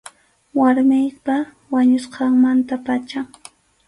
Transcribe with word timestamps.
Warmiypa 0.59 1.35
wañusqanmanta 1.73 2.75
pacham. 2.85 3.25